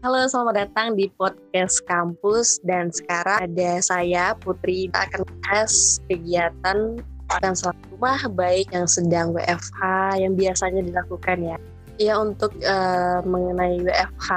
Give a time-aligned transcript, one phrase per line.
[0.00, 7.52] Halo, selamat datang di podcast kampus dan sekarang ada saya Putri akan bahas kegiatan akan
[7.52, 9.80] selalu rumah baik yang sedang WFH
[10.16, 11.56] yang biasanya dilakukan ya.
[12.00, 14.28] Ya untuk uh, mengenai WFH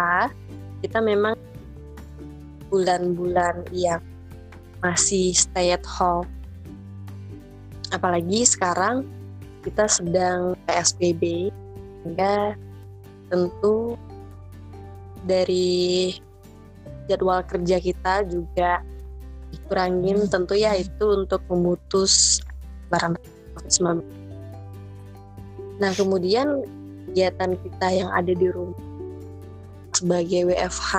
[0.84, 1.40] kita memang
[2.68, 4.04] bulan-bulan yang
[4.84, 6.28] masih stay at home.
[7.96, 9.08] Apalagi sekarang
[9.64, 11.56] kita sedang PSBB
[12.04, 12.52] sehingga
[13.32, 13.96] tentu
[15.24, 16.14] dari
[17.08, 18.84] jadwal kerja kita juga
[19.52, 20.28] dikurangin.
[20.28, 22.44] Tentu ya itu untuk memutus
[22.92, 23.18] barang
[23.58, 24.04] covid
[25.82, 26.64] Nah kemudian
[27.10, 28.80] kegiatan kita yang ada di rumah
[29.94, 30.92] sebagai WFH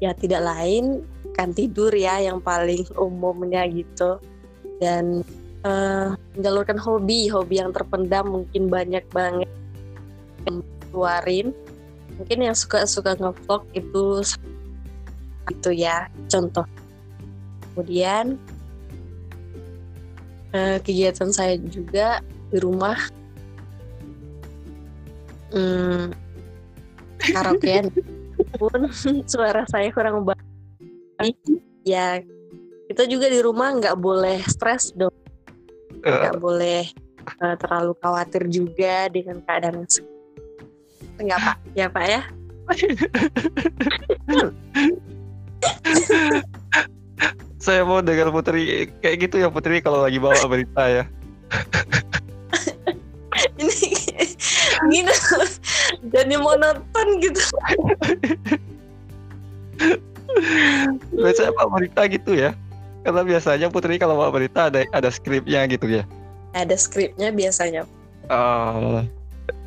[0.00, 1.04] ya tidak lain
[1.36, 4.20] kan tidur ya yang paling umumnya gitu.
[4.82, 5.22] Dan
[5.62, 9.50] uh, menjalurkan hobi hobi yang terpendam mungkin banyak banget
[10.90, 11.56] keluarin
[12.18, 14.22] mungkin yang suka suka ngevlog itu
[15.50, 16.66] itu ya contoh.
[17.72, 18.36] Kemudian
[20.52, 22.20] uh, kegiatan saya juga
[22.52, 22.98] di rumah.
[25.52, 26.12] Hmm,
[27.18, 27.92] karaokean.
[28.60, 28.90] Pun
[29.24, 31.36] suara saya kurang baik.
[31.84, 32.20] Ya
[32.92, 35.14] kita juga di rumah nggak boleh stres dong.
[36.02, 36.40] Nggak uh.
[36.40, 36.84] boleh
[37.40, 39.86] uh, terlalu khawatir juga dengan keadaan
[41.22, 41.56] Enggak Pak.
[41.78, 42.20] Ya Pak ya.
[47.62, 51.04] Saya mau dengar Putri kayak gitu ya Putri kalau lagi bawa berita ya.
[53.54, 53.76] Ini
[54.90, 55.14] gini
[56.10, 57.38] jadi monoton gitu.
[61.14, 62.50] Biasanya Pak berita gitu ya.
[63.06, 66.02] Karena biasanya Putri kalau bawa berita ada ada skripnya gitu ya.
[66.58, 67.86] Ada skripnya biasanya.
[68.26, 69.06] Oh.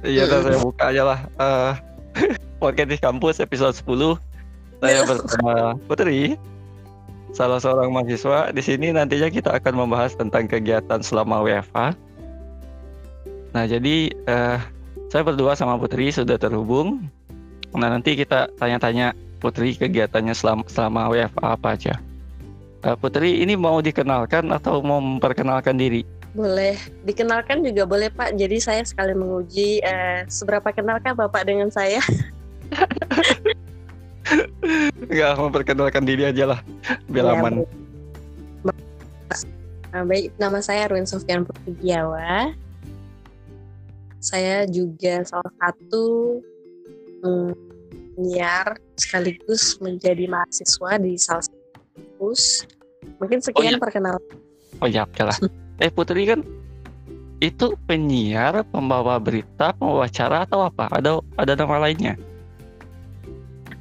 [0.05, 1.19] Iya, saya buka aja lah.
[1.41, 1.73] Uh,
[2.61, 4.21] podcast di kampus episode 10.
[4.85, 6.37] Saya bersama Putri,
[7.33, 8.53] salah seorang mahasiswa.
[8.53, 11.97] Di sini nantinya kita akan membahas tentang kegiatan selama WFH.
[13.57, 14.61] Nah, jadi uh,
[15.09, 17.09] saya berdua sama Putri sudah terhubung.
[17.73, 21.93] Nah, nanti kita tanya-tanya Putri kegiatannya selama, selama WFH apa aja.
[22.85, 26.05] Uh, Putri ini mau dikenalkan atau mau memperkenalkan diri?
[26.35, 26.75] Boleh
[27.07, 28.35] dikenalkan juga boleh Pak.
[28.35, 32.03] Jadi saya sekali menguji eh, seberapa kenalkah Bapak dengan saya?
[35.07, 36.59] Enggak, memperkenalkan diri aja lah,
[37.07, 37.53] biar ya, aman.
[39.95, 42.51] Nah, baik, nama saya Ruin Sofian Putrigiawa.
[44.19, 46.41] Saya juga salah satu
[47.21, 52.67] penyiar mm, sekaligus menjadi mahasiswa di salah satu kampus.
[53.21, 53.79] Mungkin sekian oh, ya.
[53.79, 54.23] perkenalan.
[54.83, 55.37] Oh ya, oke lah.
[55.79, 56.39] eh Putri kan
[57.43, 60.87] itu penyiar, pembawa berita, pembawa acara atau apa?
[60.87, 62.15] Ada ada nama lainnya?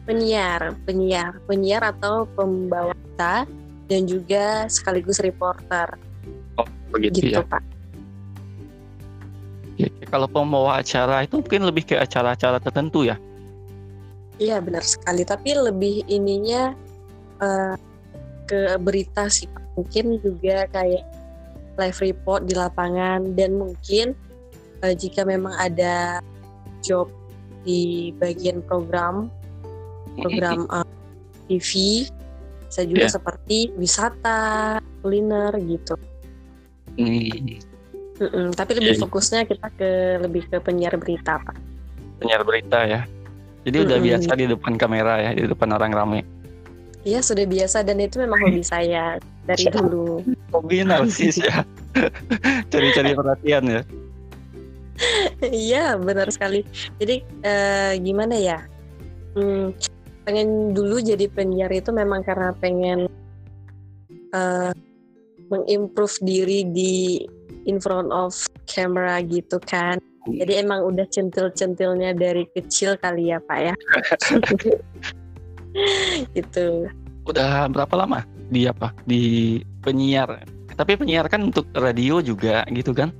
[0.04, 3.46] Penyiar, penyiar, penyiar atau pembawa berita
[3.86, 5.96] dan juga sekaligus reporter.
[6.58, 7.46] Oh, begitu gitu, ya.
[7.46, 7.62] Pak.
[9.78, 13.16] Ya, kalau pembawa acara itu mungkin lebih ke acara-acara tertentu ya?
[14.42, 16.74] Iya benar sekali, tapi lebih ininya
[17.38, 17.78] uh,
[18.50, 19.46] ke berita sih,
[19.78, 21.06] mungkin juga kayak
[21.78, 24.14] live report di lapangan dan mungkin
[24.82, 26.20] uh, jika memang ada
[26.84, 27.08] job
[27.64, 29.32] di bagian program
[30.20, 30.88] program uh, eh,
[31.48, 31.70] TV
[32.68, 33.14] saya juga yeah.
[33.14, 34.40] seperti wisata
[35.00, 35.94] kuliner gitu
[36.98, 37.62] mm.
[38.14, 39.02] Mm -mm, tapi lebih yeah.
[39.02, 39.90] fokusnya kita ke
[40.22, 41.56] lebih ke penyiar berita pak
[42.22, 43.00] penyiar berita ya
[43.66, 43.88] jadi mm -mm.
[43.90, 46.22] udah biasa di depan kamera ya di depan orang ramai
[47.04, 50.24] Iya sudah biasa dan itu memang hobi saya dari dulu.
[50.52, 51.62] Hobi narsis ya.
[52.72, 53.82] Cari-cari perhatian ya.
[55.42, 56.62] Iya benar sekali.
[57.02, 58.58] Jadi eh, gimana ya?
[59.34, 59.74] Hmm,
[60.24, 63.10] pengen dulu jadi penyiar itu memang karena pengen
[64.30, 64.70] uh,
[65.50, 67.26] mengimprove diri di
[67.66, 68.32] in front of
[68.70, 69.98] camera gitu kan.
[70.24, 73.74] Jadi emang udah centil-centilnya dari kecil kali ya Pak ya.
[76.38, 76.88] gitu.
[77.28, 78.92] Udah berapa lama di apa?
[79.04, 80.42] Di penyiar.
[80.74, 83.14] Tapi penyiar kan untuk radio juga gitu kan?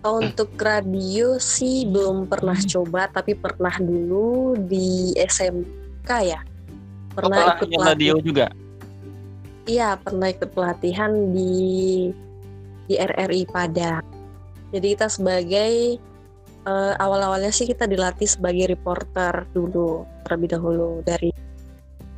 [0.00, 6.40] Untuk radio sih belum pernah coba, tapi pernah dulu di SMK ya.
[7.12, 7.88] Pernah, oh, ikut pelatihan.
[7.92, 8.46] radio juga.
[9.68, 11.52] Iya, pernah ikut pelatihan di
[12.88, 14.02] di RRI Padang.
[14.72, 16.00] Jadi kita sebagai
[16.64, 21.30] uh, awal-awalnya sih kita dilatih sebagai reporter dulu terlebih dahulu dari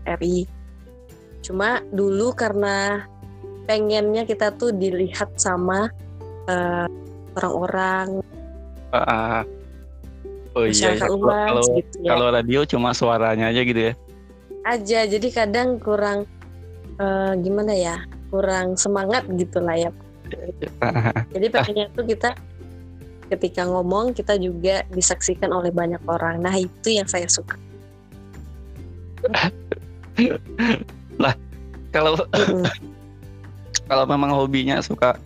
[0.06, 0.61] RI.
[1.42, 3.06] Cuma dulu karena
[3.66, 5.90] pengennya kita tuh dilihat sama
[6.46, 6.86] eh,
[7.36, 8.22] orang-orang.
[8.92, 9.42] Uh,
[10.52, 11.08] Oh iya, iya.
[11.08, 12.10] luas Kalau gitu ya.
[12.12, 13.94] kalau radio cuma suaranya aja gitu ya.
[14.62, 16.28] aja jadi kadang kurang
[17.00, 17.96] eh, gimana ya
[18.30, 19.90] kurang semangat gitu lah ya
[21.34, 22.30] jadi pengennya tuh kita
[23.32, 27.58] ketika ngomong kita juga disaksikan oleh banyak orang nah itu yang saya suka
[31.92, 32.64] Kalau Mm-mm.
[33.86, 35.20] kalau memang hobinya suka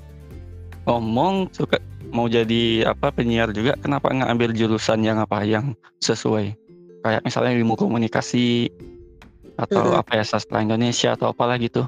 [0.85, 1.79] ngomong, suka
[2.11, 6.55] mau jadi apa penyiar juga, kenapa nggak ambil jurusan yang apa yang sesuai?
[7.07, 8.67] Kayak misalnya ilmu komunikasi
[9.57, 11.87] atau apa ya sastra Indonesia atau apalah gitu.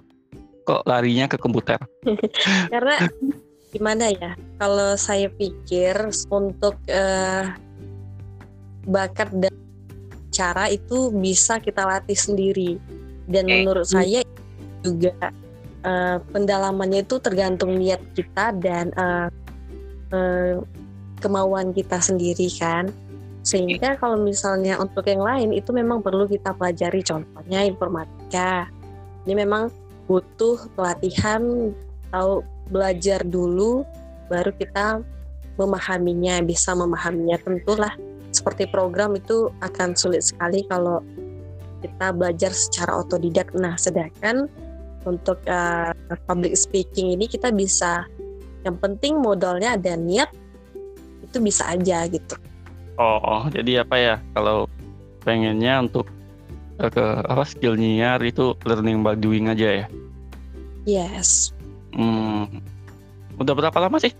[0.62, 1.82] Kok larinya ke komputer?
[2.72, 3.10] karena
[3.74, 5.92] gimana ya kalau saya pikir
[6.30, 7.50] untuk eh,
[8.88, 9.52] bakat dan
[10.30, 12.78] cara itu bisa kita latih sendiri
[13.28, 13.54] dan Oke.
[13.62, 14.24] menurut saya
[14.82, 15.12] juga
[15.84, 19.28] eh, pendalamannya itu tergantung niat kita dan eh,
[20.16, 20.56] eh,
[21.20, 22.88] kemauan kita sendiri kan.
[23.44, 27.00] Sehingga kalau misalnya untuk yang lain itu memang perlu kita pelajari.
[27.00, 28.68] Contohnya informatika.
[29.24, 29.72] Ini memang
[30.04, 31.72] butuh pelatihan
[32.12, 33.84] tahu belajar dulu
[34.28, 35.00] baru kita
[35.56, 37.40] memahaminya bisa memahaminya.
[37.40, 37.92] Tentulah
[38.32, 41.00] seperti program itu akan sulit sekali kalau
[41.82, 44.46] kita belajar secara otodidak nah sedangkan
[45.06, 45.94] untuk uh,
[46.26, 48.04] public speaking ini kita bisa
[48.66, 50.28] yang penting modalnya ada niat
[51.22, 52.36] itu bisa aja gitu
[52.98, 54.14] Oh, oh, jadi apa ya?
[54.34, 54.66] Kalau
[55.22, 56.10] pengennya untuk
[56.82, 59.86] eh, ke apa skill nyiar itu learning by doing aja ya.
[60.82, 61.54] yes
[61.94, 62.50] Hmm.
[63.38, 64.10] Udah berapa lama sih?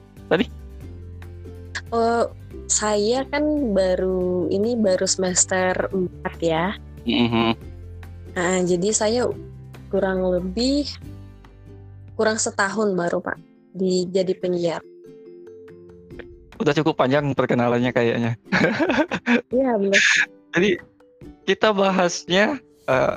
[1.91, 2.31] Oh,
[2.71, 6.77] saya kan baru ini baru semester 4 ya
[7.09, 7.51] Mhm.
[8.37, 9.23] Nah, jadi saya
[9.89, 10.85] kurang lebih
[12.15, 13.39] kurang setahun baru Pak
[13.73, 14.83] di jadi penyiar.
[16.59, 18.33] Udah cukup panjang perkenalannya kayaknya.
[19.53, 20.01] Iya benar.
[20.57, 20.81] Jadi
[21.45, 22.57] kita bahasnya
[22.89, 23.15] eh,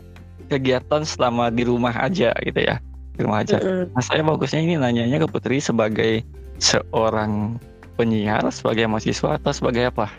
[0.51, 2.83] kegiatan selama di rumah aja gitu ya.
[3.15, 3.63] Di rumah aja.
[3.63, 3.95] Mm-mm.
[3.95, 6.19] Nah, saya bagusnya ini nanyanya ke Putri sebagai
[6.59, 7.55] seorang
[7.95, 10.11] penyiar, sebagai mahasiswa atau sebagai apa?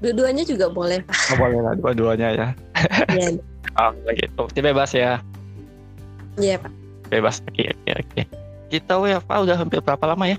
[0.00, 1.16] Dua-duanya juga boleh Pak.
[1.32, 2.48] Oh, boleh lah dua-duanya ya.
[3.12, 3.40] Iya,
[3.80, 4.42] Oh, gitu.
[4.56, 5.20] Jadi bebas ya.
[6.40, 6.72] Iya Pak.
[7.12, 7.44] Bebas.
[7.44, 8.22] Oke, oke, oke.
[8.72, 10.38] Kita WFA udah hampir berapa lama ya?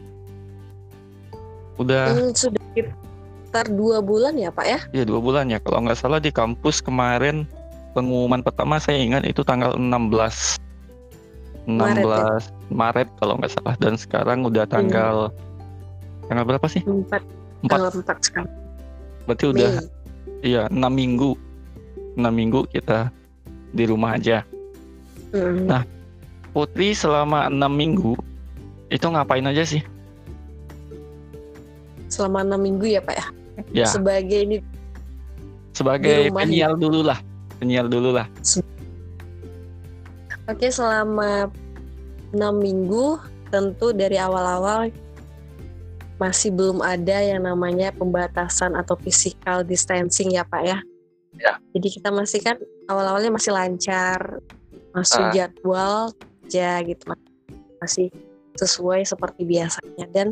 [1.77, 4.79] Udah Hmm, sudah sekitar dua bulan ya Pak ya?
[4.93, 5.61] ya dua bulan ya.
[5.61, 7.45] Kalau nggak salah di kampus kemarin
[7.93, 10.57] pengumuman pertama saya ingat itu tanggal 16
[11.65, 12.05] 16 Maret
[12.69, 13.15] Maret, ya?
[13.19, 15.33] kalau nggak salah dan sekarang udah tanggal
[16.29, 16.81] tanggal berapa sih?
[16.85, 17.21] Empat.
[17.65, 17.77] Empat.
[17.77, 18.51] Tanggal empat sekarang.
[19.27, 20.55] Berarti udah Mei.
[20.55, 21.35] iya enam minggu
[22.17, 23.11] enam minggu kita
[23.75, 24.41] di rumah aja.
[25.35, 25.67] Mm.
[25.69, 25.83] Nah.
[26.57, 28.17] Putri selama enam minggu
[28.89, 29.85] itu ngapain aja sih?
[32.09, 33.25] Selama enam minggu ya Pak ya?
[33.83, 34.57] Ya Sebagai ini
[35.77, 37.21] sebagai penyiar dulu lah,
[37.61, 38.25] penyiar dulu lah.
[40.49, 41.53] Oke, selama
[42.33, 43.21] enam minggu
[43.53, 44.89] tentu dari awal-awal
[46.17, 50.79] masih belum ada yang namanya pembatasan atau physical distancing ya Pak ya.
[51.37, 51.53] Ya.
[51.77, 52.57] Jadi kita masih kan
[52.89, 54.41] awal-awalnya masih lancar,
[54.97, 55.29] masuk Ah.
[55.29, 56.09] jadwal
[56.47, 57.03] aja gitu
[57.77, 58.07] masih
[58.57, 60.27] sesuai seperti biasanya dan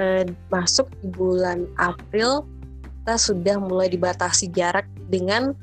[0.00, 2.42] eh, masuk di bulan April
[2.82, 5.54] kita sudah mulai dibatasi jarak dengan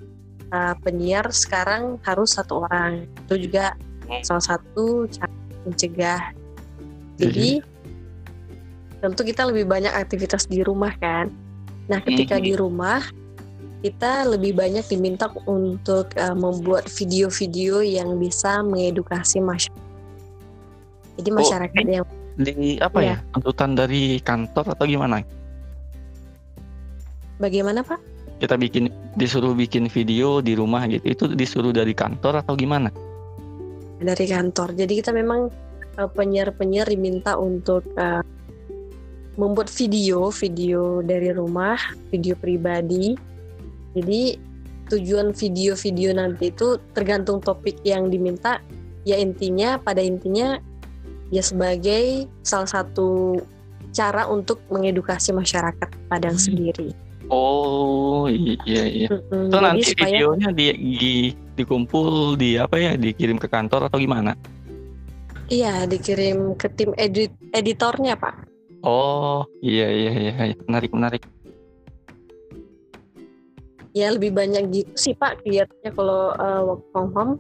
[0.54, 3.76] eh, penyiar sekarang harus satu orang itu juga
[4.12, 4.20] Hmm.
[4.28, 5.32] salah satu cara
[5.64, 6.22] mencegah
[7.16, 7.64] jadi
[9.02, 11.28] tentu kita lebih banyak aktivitas di rumah kan
[11.90, 12.46] nah ketika Mhm.
[12.46, 13.02] di rumah
[13.82, 19.90] kita lebih banyak diminta untuk eh, membuat video-video yang bisa mengedukasi masyarakat
[21.18, 23.20] jadi Oh, masyarakat yang Di apa Iya.
[23.20, 23.34] ya?
[23.36, 25.20] Tuntutan dari kantor atau gimana?
[27.38, 28.00] bagaimana Pak?
[28.40, 31.04] Kita bikin disuruh bikin video di rumah gitu.
[31.04, 32.90] Itu disuruh dari kantor atau gimana?
[34.02, 34.74] dari kantor.
[34.74, 35.52] Jadi kita memang
[35.94, 38.24] eh, penyiar-penyiar diminta untuk eh,
[39.40, 41.80] membuat video, video dari rumah,
[42.12, 43.16] video pribadi.
[43.96, 44.36] Jadi
[44.92, 48.60] tujuan video-video nanti itu tergantung topik yang diminta.
[49.08, 50.60] Ya intinya, pada intinya
[51.32, 53.40] ya sebagai salah satu
[53.92, 56.46] cara untuk mengedukasi masyarakat Padang Hmm.
[56.52, 56.90] sendiri.
[57.32, 59.08] Oh iya iya.
[59.08, 59.16] Itu
[59.48, 60.68] Jadi nanti supaya videonya di,
[61.00, 63.00] di- dikumpul di apa ya?
[63.00, 64.36] Dikirim ke kantor atau gimana?
[65.52, 68.51] iya dikirim ke tim edit editornya Pak.
[68.82, 70.56] Oh iya iya iya iya.
[70.66, 71.24] menarik menarik.
[73.92, 77.36] ya lebih banyak gitu sih pak kegiatannya kalau uh, work from home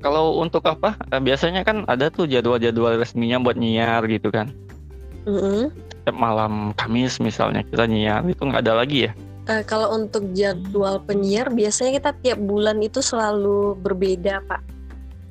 [0.00, 0.96] Kalau untuk apa?
[1.12, 4.48] Eh, Biasanya kan ada tuh jadwal-jadwal resminya buat nyiar gitu kan.
[5.28, 5.68] Mm-mm.
[6.00, 9.12] setiap malam Kamis misalnya kita nyiar itu nggak ada lagi ya?
[9.44, 14.64] Uh, kalau untuk jadwal penyiar biasanya kita tiap bulan itu selalu berbeda pak.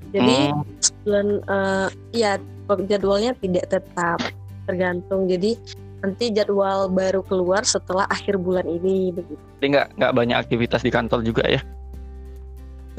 [0.10, 0.64] Jadi hmm.
[0.82, 2.42] sebulan uh, ya
[2.90, 4.20] jadwalnya tidak tetap
[4.66, 5.30] tergantung.
[5.30, 5.58] Jadi
[6.00, 9.42] nanti jadwal baru keluar setelah akhir bulan ini begitu.
[9.60, 11.62] Jadi nggak nggak banyak aktivitas di kantor juga ya?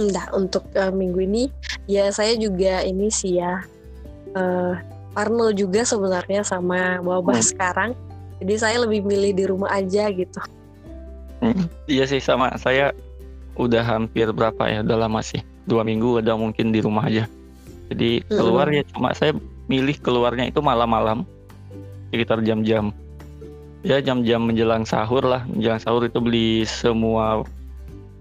[0.00, 1.42] Enggak, untuk uh, minggu ini
[1.84, 3.60] ya saya juga ini sih ya
[4.36, 4.74] uh,
[5.10, 7.48] Parno juga sebenarnya sama wabah hmm.
[7.50, 7.90] sekarang.
[8.40, 10.40] Jadi saya lebih milih di rumah aja gitu.
[11.40, 12.92] Hmm, iya sih sama saya
[13.56, 15.40] udah hampir berapa ya udah lama sih
[15.70, 17.30] dua minggu udah mungkin di rumah aja.
[17.90, 18.76] Jadi keluar hmm.
[18.76, 19.32] ya cuma saya
[19.70, 21.22] milih keluarnya itu malam-malam
[22.10, 22.90] sekitar jam-jam.
[23.86, 25.46] Ya jam-jam menjelang sahur lah.
[25.46, 27.46] Menjelang sahur itu beli semua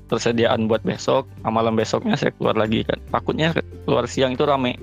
[0.10, 1.30] persediaan buat besok.
[1.46, 2.98] Nah, malam besoknya saya keluar lagi kan.
[3.14, 3.54] Takutnya
[3.86, 4.78] keluar siang itu rame.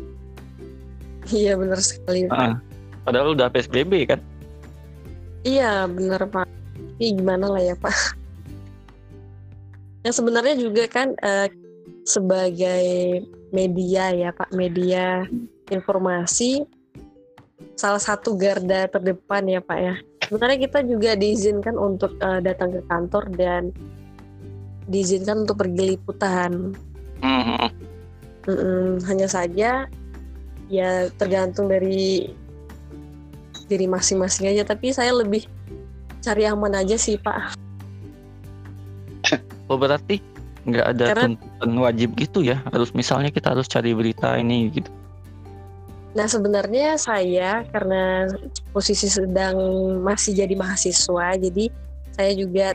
[1.30, 2.30] Iya benar sekali.
[2.30, 2.62] Nah,
[3.02, 4.20] padahal udah psbb kan?
[5.42, 6.46] Iya benar pak.
[7.02, 8.14] Ini gimana lah ya pak?
[10.06, 11.50] Yang sebenarnya juga kan uh,
[12.06, 13.20] sebagai
[13.50, 15.26] media ya pak media
[15.68, 16.62] informasi
[17.76, 19.94] salah satu garda terdepan ya Pak ya.
[20.26, 23.70] Sebenarnya kita juga diizinkan untuk uh, datang ke kantor dan
[24.90, 26.75] diizinkan untuk pergi liputan.
[27.22, 27.68] Mm-hmm.
[28.46, 29.86] Mm-mm, hanya saja
[30.66, 32.32] ya tergantung dari
[33.70, 34.66] diri masing-masing aja.
[34.66, 35.46] Tapi saya lebih
[36.25, 37.54] cari aman aja sih Pak.
[39.66, 40.22] Oh berarti
[40.66, 42.58] nggak ada Karena, tuntutan wajib gitu ya?
[42.68, 44.90] Harus misalnya kita harus cari berita ini gitu.
[46.18, 48.26] Nah sebenarnya saya karena
[48.75, 49.56] posisi sedang
[50.02, 51.70] masih jadi mahasiswa, jadi
[52.16, 52.75] saya juga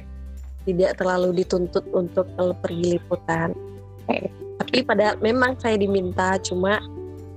[0.63, 3.51] tidak terlalu dituntut untuk pergi liputan.
[4.61, 6.77] Tapi pada memang saya diminta, cuma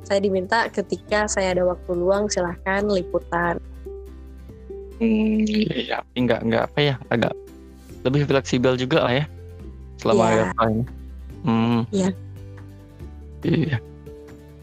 [0.04, 3.56] saya diminta ketika saya ada waktu luang silahkan liputan.
[5.00, 5.40] Hmm,
[5.72, 7.32] ya, enggak enggak apa ya, agak
[8.04, 9.26] lebih fleksibel juga lah ya
[9.98, 10.44] selama ya.
[10.70, 10.84] ini.
[11.44, 11.80] Hmm.
[11.92, 12.10] Iya.
[13.44, 13.78] Iya.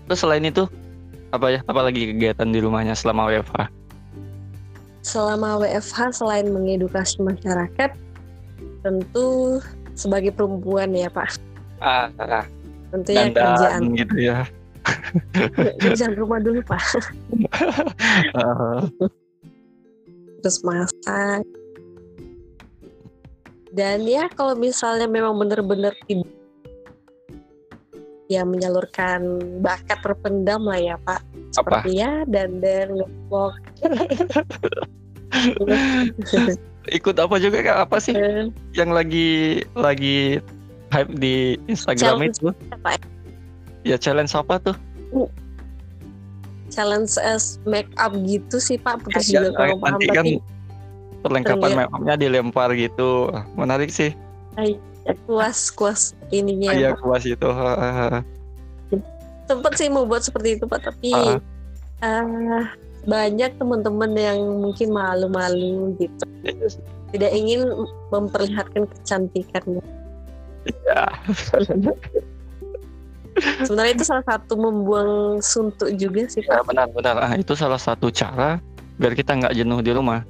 [0.09, 0.65] Terus selain itu
[1.31, 3.71] apa ya apalagi kegiatan di rumahnya selama WFH
[5.01, 7.95] selama WFH selain mengedukasi masyarakat
[8.83, 9.57] tentu
[9.95, 11.39] sebagai perempuan ya pak
[11.79, 12.45] ah, ah.
[12.91, 14.43] tentunya kerjaan gitu ya
[15.79, 16.83] kerjaan rumah dulu pak
[20.43, 21.47] terus masak
[23.71, 26.27] dan ya kalau misalnya memang benar-benar tidak
[28.31, 31.19] ya menyalurkan bakat terpendam lah ya Pak.
[31.51, 33.59] Seperti ya dan dan ngevlog.
[36.91, 37.77] Ikut apa juga kak?
[37.87, 40.39] Apa sih uh, yang lagi lagi
[40.95, 42.55] hype di Instagram itu?
[42.71, 42.95] Apa?
[43.83, 44.75] Ya challenge apa tuh?
[46.71, 49.03] Challenge as make up gitu sih Pak.
[49.11, 50.25] Terus ya, juga kalau nanti kan
[51.21, 53.29] perlengkapan make upnya dilempar gitu.
[53.55, 54.13] Menarik sih.
[54.57, 56.73] Ya, kuas kuas ininya.
[56.73, 57.49] Iya kuas itu.
[59.49, 61.39] Sempet sih mau buat seperti itu pak tapi uh.
[62.01, 62.65] Uh,
[63.05, 66.25] banyak teman-teman yang mungkin malu-malu gitu.
[67.11, 67.65] Tidak ingin
[68.13, 69.83] memperlihatkan kecantikannya.
[70.69, 71.03] Iya.
[73.65, 76.67] Sebenarnya itu salah satu membuang suntuk juga sih pak.
[76.67, 78.59] Benar-benar ah, itu salah satu cara
[79.01, 80.21] biar kita nggak jenuh di rumah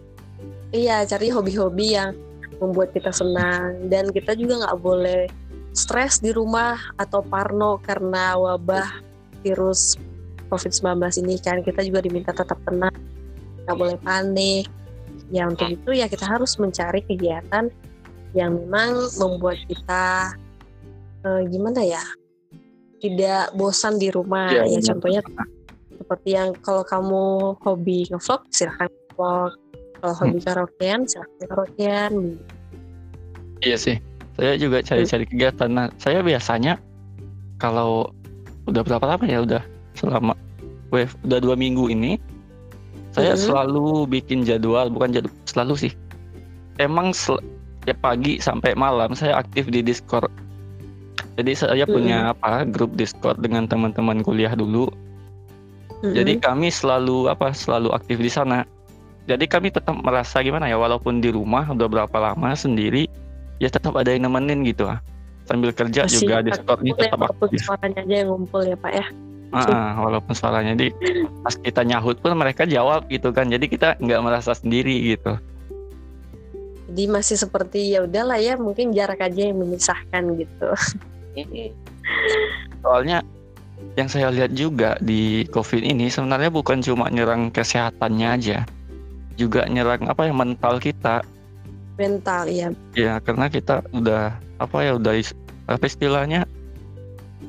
[0.71, 2.15] iya cari hobi-hobi yang
[2.59, 3.89] membuat kita senang.
[3.91, 5.27] Dan kita juga nggak boleh
[5.71, 9.01] stres di rumah atau parno karena wabah
[9.43, 9.95] virus
[10.51, 11.63] COVID-19 ini kan.
[11.63, 12.95] Kita juga diminta tetap tenang
[13.65, 14.65] nggak boleh panik.
[15.31, 17.71] Ya untuk itu ya kita harus mencari kegiatan
[18.31, 20.35] yang memang membuat kita
[21.23, 22.03] eh, gimana ya
[23.01, 24.51] tidak bosan di rumah.
[24.51, 25.23] Ya, ya contohnya
[25.97, 27.23] seperti yang kalau kamu
[27.63, 29.55] hobi ngevlog silahkan vlog
[30.01, 30.45] kalau hobi hmm.
[30.49, 32.13] karaokean silahkan karaokean
[33.61, 34.01] iya sih
[34.35, 35.31] saya juga cari-cari hmm.
[35.31, 36.81] kegiatan nah saya biasanya
[37.61, 38.09] kalau
[38.65, 40.33] udah berapa lama ya udah selama
[40.89, 42.17] wave udah dua minggu ini
[43.13, 43.41] saya hmm.
[43.41, 45.93] selalu bikin jadwal bukan jadwal selalu sih
[46.81, 47.37] emang sel
[47.85, 50.29] ya pagi sampai malam saya aktif di Discord
[51.37, 51.93] jadi saya hmm.
[51.93, 54.89] punya apa grup Discord dengan teman-teman kuliah dulu
[56.05, 56.13] hmm.
[56.13, 58.65] jadi kami selalu apa selalu aktif di sana
[59.29, 63.05] jadi kami tetap merasa gimana ya walaupun di rumah udah berapa lama sendiri
[63.61, 64.97] ya tetap ada yang nemenin gitu ah.
[65.45, 67.61] Sambil kerja Masih juga Discordnya tetap aktif.
[67.65, 69.05] suaranya aja yang ngumpul ya pak ya.
[69.51, 70.73] Ah, walaupun suaranya.
[70.77, 70.93] Di
[71.43, 75.35] pas kita nyahut pun mereka jawab gitu kan jadi kita nggak merasa sendiri gitu.
[76.91, 80.69] Jadi masih seperti ya udahlah ya mungkin jarak aja yang memisahkan gitu.
[82.83, 83.25] Soalnya
[83.99, 88.57] yang saya lihat juga di covid ini sebenarnya bukan cuma nyerang kesehatannya aja
[89.35, 91.23] juga nyerang apa ya mental kita.
[91.99, 95.13] Mental ya ya karena kita udah apa ya udah
[95.69, 96.49] apa istilahnya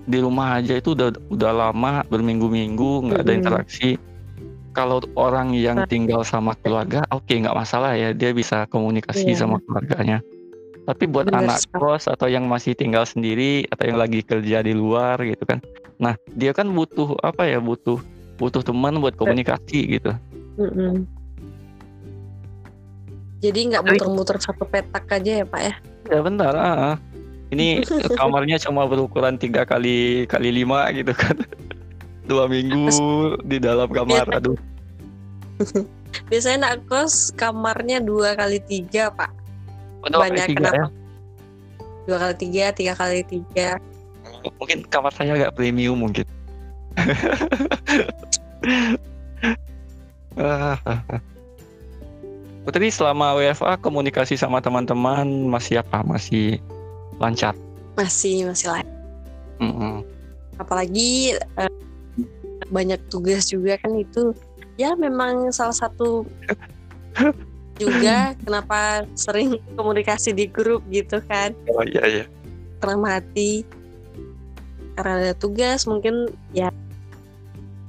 [0.06, 3.90] di rumah aja itu udah udah lama berminggu-minggu nggak ada interaksi.
[4.72, 5.88] Kalau orang yang nah.
[5.88, 9.38] tinggal sama keluarga oke okay, nggak masalah ya dia bisa komunikasi yeah.
[9.38, 10.24] sama keluarganya.
[10.82, 14.74] Tapi buat Bener, anak kos atau yang masih tinggal sendiri atau yang lagi kerja di
[14.74, 15.62] luar gitu kan.
[16.02, 18.02] Nah dia kan butuh apa ya butuh
[18.40, 20.10] butuh teman buat komunikasi gitu.
[20.58, 21.21] Mm -hmm.
[23.42, 25.74] Jadi nggak muter-muter satu petak aja ya pak ya?
[26.08, 26.94] Ya bentar ah.
[27.50, 27.82] ini
[28.18, 31.36] kamarnya cuma berukuran tiga kali kali lima gitu kan.
[32.30, 32.86] Dua minggu
[33.42, 34.54] di dalam kamar aduh.
[36.30, 39.32] Biasanya nak kos kamarnya dua kali tiga pak.
[40.06, 40.76] Banyak tiga, kenapa?
[40.76, 40.86] ya?
[42.06, 43.68] dua kali tiga tiga kali tiga.
[44.60, 46.28] Mungkin kamar saya agak premium mungkin
[52.62, 56.06] Putri selama WFA komunikasi sama teman-teman masih apa?
[56.06, 56.62] Masih
[57.18, 57.58] lancar?
[57.98, 58.94] Masih masih lancar.
[59.58, 59.94] Mm -hmm.
[60.58, 61.70] apalagi uh,
[62.70, 64.30] banyak tugas juga kan itu.
[64.78, 66.22] Ya memang salah satu
[67.82, 71.50] juga kenapa sering komunikasi di grup gitu kan.
[71.66, 72.24] Oh iya iya.
[72.78, 73.66] Karena mati
[74.94, 76.70] karena ada tugas mungkin ya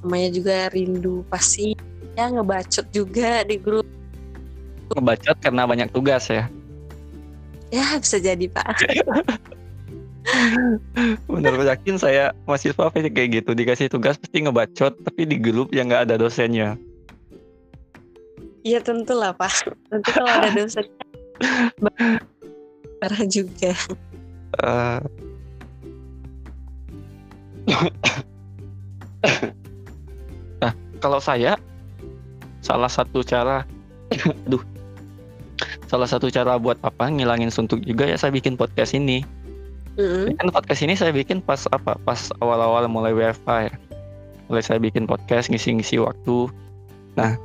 [0.02, 1.78] namanya juga rindu pasti.
[2.18, 3.86] Ya ngebacot juga di grup
[4.94, 6.48] ngebacot karena banyak tugas ya?
[7.74, 8.86] Ya bisa jadi pak.
[11.28, 13.50] Bener yakin saya mahasiswa kayak gitu.
[13.52, 16.80] Dikasih tugas pasti ngebacot tapi di grup yang nggak ada dosennya.
[18.64, 19.68] Iya tentu lah Pak.
[19.92, 20.80] Nanti kalau ada dosa
[23.00, 23.76] parah juga.
[24.64, 25.04] Uh...
[30.64, 30.72] nah
[31.04, 31.60] kalau saya
[32.64, 33.68] salah satu cara,
[34.48, 34.64] aduh,
[35.94, 39.22] salah satu cara buat apa ngilangin suntuk juga ya saya bikin podcast ini.
[39.94, 40.42] Mm-hmm.
[40.42, 41.94] Kan podcast ini saya bikin pas apa?
[42.02, 43.74] Pas awal-awal mulai WFH ya.
[44.50, 46.50] Mulai saya bikin podcast ngisi-ngisi waktu.
[47.14, 47.38] Nah,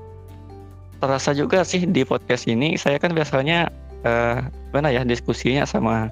[0.98, 3.70] terasa juga sih di podcast ini saya kan biasanya
[4.02, 4.42] uh,
[4.74, 6.10] mana ya diskusinya sama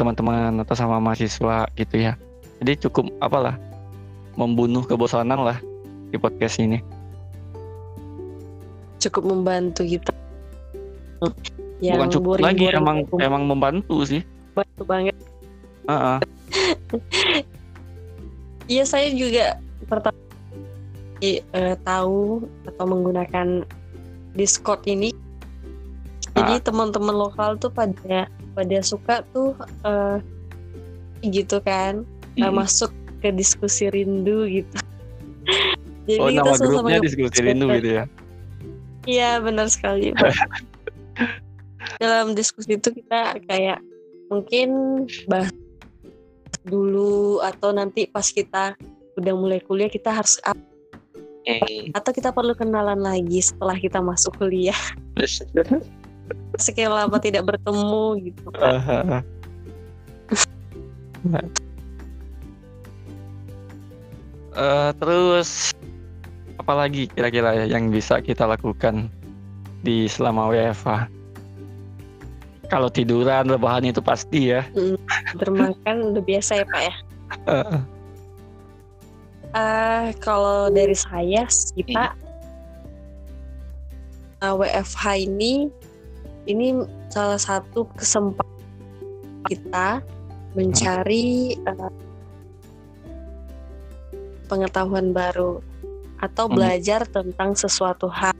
[0.00, 2.14] teman-teman atau sama mahasiswa gitu ya
[2.62, 3.54] jadi cukup apalah
[4.34, 5.58] membunuh kebosanan lah
[6.10, 6.82] di podcast ini
[8.98, 10.10] cukup membantu gitu
[11.78, 13.18] yang bukan cukup lagi emang cukup.
[13.22, 14.22] emang membantu sih
[14.54, 15.16] bantu banget
[15.86, 16.18] uh -uh.
[18.72, 20.18] iya saya juga pertama
[21.26, 23.66] uh, tahu atau menggunakan
[24.38, 25.10] Discord ini.
[26.38, 26.62] Jadi ah.
[26.62, 30.22] teman-teman lokal tuh pada pada suka tuh uh,
[31.26, 32.06] gitu kan,
[32.38, 32.46] hmm.
[32.46, 34.76] uh, masuk ke diskusi rindu gitu.
[36.08, 38.04] Jadi oh, kita nama grupnya diskusi rindu gitu ya?
[39.08, 40.14] Iya benar sekali.
[41.98, 43.80] Dalam diskusi itu kita kayak
[44.28, 44.68] mungkin
[45.30, 45.54] bahas
[46.66, 48.76] dulu atau nanti pas kita
[49.18, 50.58] udah mulai kuliah kita harus up
[51.96, 54.76] atau kita perlu kenalan lagi setelah kita masuk kuliah.
[56.60, 58.52] Sekian lama tidak bertemu gitu.
[58.52, 58.84] Kan
[64.58, 65.72] uh, terus
[66.60, 69.08] apalagi kira-kira ya yang bisa kita lakukan
[69.82, 71.06] di selama WFA
[72.68, 74.98] kalau tiduran rebahan itu pasti ya hmm,
[75.40, 76.94] bermakan udah biasa ya pak ya
[77.48, 77.80] uh.
[79.56, 82.12] Uh, kalau dari saya sih Pak,
[84.44, 85.72] uh, WFH ini
[86.44, 88.60] ini salah satu kesempatan
[89.48, 90.04] kita
[90.52, 91.92] mencari uh,
[94.52, 95.64] pengetahuan baru
[96.20, 96.52] atau hmm.
[96.52, 98.36] belajar tentang sesuatu hal.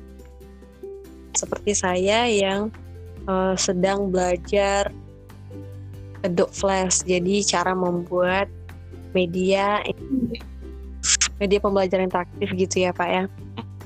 [1.39, 2.75] Seperti saya yang
[3.31, 4.91] uh, sedang belajar
[6.27, 8.51] Adobe Flash, jadi cara membuat
[9.15, 9.79] media
[11.39, 13.23] media pembelajaran interaktif gitu ya Pak ya.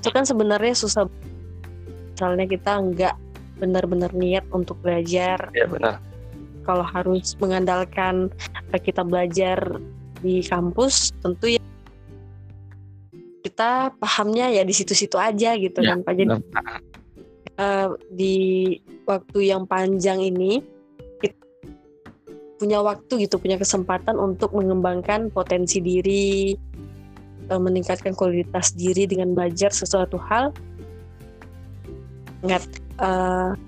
[0.00, 1.04] Itu kan sebenarnya susah
[2.16, 3.14] misalnya kita nggak
[3.60, 5.52] benar-benar niat untuk belajar.
[5.52, 6.00] Iya benar.
[6.64, 8.32] Kalau harus mengandalkan
[8.72, 9.60] kita belajar
[10.24, 11.62] di kampus, tentu ya
[13.42, 16.14] kita pahamnya ya di situ-situ aja gitu ya, kan Pak.
[16.16, 16.38] Jadi
[17.58, 20.62] uh, di waktu yang panjang ini
[22.62, 26.54] punya waktu gitu, punya kesempatan untuk mengembangkan potensi diri,
[27.50, 30.54] uh, meningkatkan kualitas diri dengan belajar sesuatu hal
[32.42, 32.62] sangat
[33.02, 33.58] uh,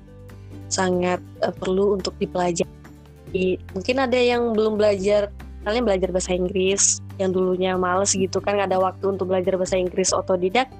[0.71, 3.59] sangat uh, perlu untuk dipelajari.
[3.75, 5.35] Mungkin ada yang belum belajar,
[5.67, 10.15] kalian belajar bahasa Inggris yang dulunya males gitu kan ada waktu untuk belajar bahasa Inggris
[10.15, 10.71] otodidak.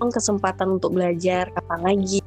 [0.00, 2.24] Kapan kesempatan untuk belajar kapan lagi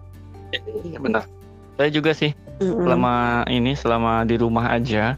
[0.86, 1.26] Iya benar.
[1.74, 2.86] Saya juga sih Mm-mm.
[2.86, 5.18] selama ini selama di rumah aja.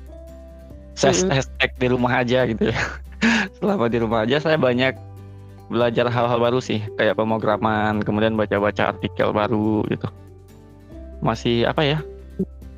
[0.95, 2.79] Saya hashtag di rumah aja gitu ya.
[3.59, 4.95] selama di rumah aja saya banyak
[5.67, 10.07] belajar hal-hal baru sih kayak pemrograman, kemudian baca-baca artikel baru gitu.
[11.19, 11.99] Masih apa ya?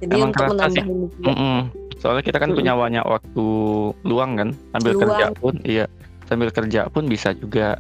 [0.01, 0.81] jadi emang untuk kerasa menambah sih.
[0.81, 1.57] juga Mm-mm.
[2.01, 2.59] Soalnya kita kan Mm-mm.
[2.65, 3.47] punya banyak waktu
[4.01, 5.01] luang kan, sambil Luang.
[5.05, 5.85] kerja pun, iya,
[6.25, 7.77] sambil kerja pun bisa juga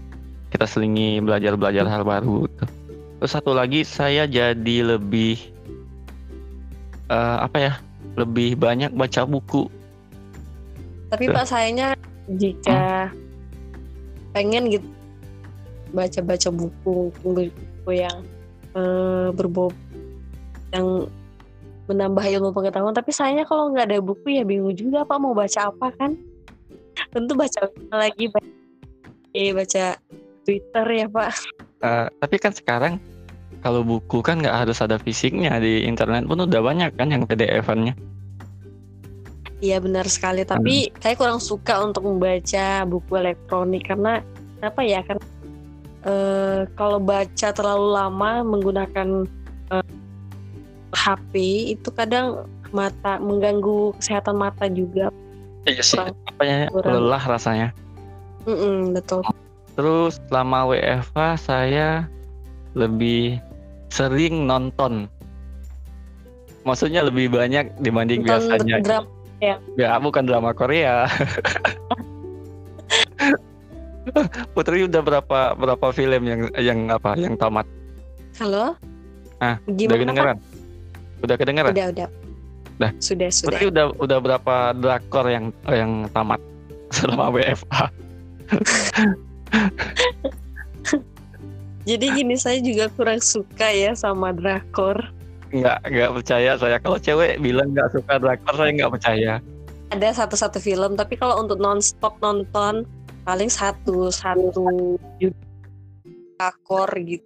[0.53, 2.47] kita selingi belajar-belajar hal baru.
[2.47, 2.65] Gitu.
[3.17, 5.39] Terus satu lagi saya jadi lebih
[7.09, 7.73] eh, apa ya,
[8.17, 9.69] lebih banyak baca buku.
[11.07, 11.39] tapi Tuh.
[11.39, 11.95] pak sayangnya
[12.35, 13.07] jika
[14.35, 14.87] pengen gitu
[15.95, 18.17] baca-baca buku buku yang
[18.75, 19.71] eh, berbau
[20.75, 21.07] yang
[21.87, 25.71] menambah ilmu pengetahuan tapi sayangnya kalau nggak ada buku ya bingung juga pak mau baca
[25.71, 26.19] apa kan
[27.15, 28.51] tentu baca lagi baca,
[29.31, 29.95] eh, baca
[30.47, 31.35] Twitter ya pak
[31.77, 32.97] Eh, tapi kan sekarang
[33.59, 37.93] kalau buku kan nggak harus ada fisiknya di internet pun udah banyak kan yang PDF-annya.
[39.57, 44.21] Iya benar sekali, tapi saya kurang suka untuk membaca buku elektronik karena
[44.61, 45.01] apa ya?
[45.01, 45.25] Karena
[46.01, 49.25] eh, kalau baca terlalu lama menggunakan
[49.73, 49.85] eh,
[50.93, 51.33] HP
[51.73, 55.13] itu kadang mata mengganggu kesehatan mata juga.
[55.65, 55.97] Iya sih.
[55.97, 56.93] Kurang- Apa ya, kurang.
[57.05, 57.67] lelah rasanya.
[58.45, 59.21] Mm-mm, betul.
[59.77, 62.09] Terus selama WFH saya
[62.73, 63.37] lebih
[63.93, 65.05] sering nonton.
[66.65, 68.81] Maksudnya lebih banyak dibanding Nonton biasanya.
[68.81, 69.07] drama
[69.77, 71.05] Ya bukan drama Korea.
[74.57, 77.69] Putri udah berapa berapa film yang yang apa yang tamat?
[78.41, 78.73] Halo?
[79.37, 80.01] Ah, Udah Gimana Pak?
[80.01, 80.37] kedengeran?
[81.21, 81.73] Udah kedengeran?
[81.77, 82.07] Udah, udah.
[82.81, 82.91] Dah.
[82.97, 83.53] Sudah, sudah.
[83.53, 86.41] Putri udah udah berapa drakor yang yang tamat
[86.89, 87.93] selama WFH?
[91.87, 94.99] Jadi gini saya juga kurang suka ya sama drakor.
[95.55, 99.33] Nggak nggak percaya saya kalau cewek bilang nggak suka drakor saya nggak percaya.
[99.87, 102.83] ada satu-satu film tapi kalau untuk non-stop nonton
[103.23, 104.99] paling satu satu
[106.43, 107.23] akor gitu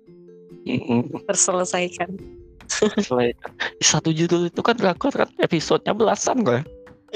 [1.25, 2.13] terselesaikan
[3.01, 3.33] Selain-
[3.81, 6.63] satu judul itu kan drakor kan episodenya belasan kok ya.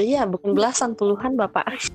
[0.01, 1.69] iya bukan belasan puluhan bapak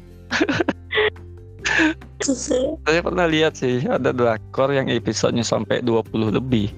[2.85, 6.69] Saya pernah lihat sih ada drakor yang episodenya sampai 20 lebih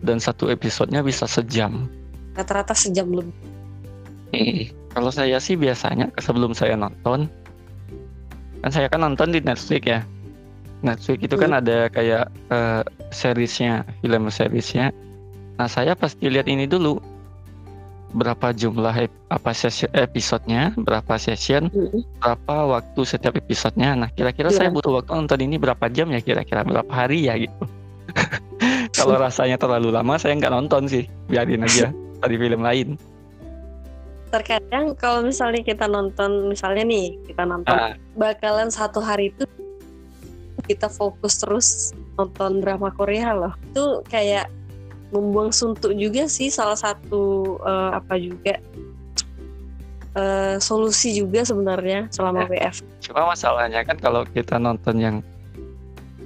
[0.00, 1.90] dan satu episodenya bisa sejam.
[2.38, 3.34] rata-rata sejam lebih
[4.94, 7.26] Kalau saya sih biasanya sebelum saya nonton
[8.62, 10.00] kan saya kan nonton di Netflix ya.
[10.82, 14.94] Netflix itu kan ada kayak eh, seriesnya, film seriesnya.
[15.58, 16.98] Nah saya pasti lihat ini dulu
[18.08, 21.68] berapa jumlah ep- apa sesi- episodenya, berapa session,
[22.18, 23.92] berapa waktu setiap episodenya.
[23.94, 24.56] Nah, kira-kira Iya.
[24.56, 27.64] saya butuh waktu nonton ini berapa jam ya kira-kira berapa hari ya gitu.
[28.96, 32.96] Kalau rasanya terlalu lama saya nggak nonton sih, biarin aja tadi film lain.
[34.28, 39.48] terkadang kalau misalnya kita nonton misalnya nih kita nonton Ah, bakalan satu hari itu
[40.68, 41.68] kita fokus terus
[42.12, 44.52] nonton drama Korea loh itu kayak
[45.14, 48.54] membuang suntuk juga sih salah satu eh, apa juga
[50.16, 55.16] eh, solusi juga sebenarnya selama WF cuma masalahnya kan kalau kita nonton yang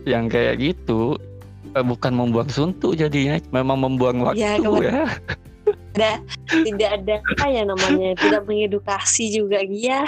[0.02, 1.14] yang kayak gitu
[1.74, 5.06] eh, bukan membuang suntuk jadinya, memang membuang waktu Ya, ya.
[5.94, 6.12] ada
[6.50, 10.02] tidak ada apa ya namanya tidak mengedukasi juga ya